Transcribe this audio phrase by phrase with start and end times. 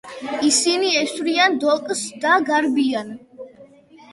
[0.47, 3.13] ისინი ესვრიან დოკს და გარბიან.